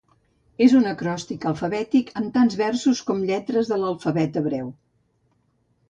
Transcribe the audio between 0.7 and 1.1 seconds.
un